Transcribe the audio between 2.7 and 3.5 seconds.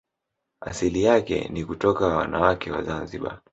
wa Zanzibar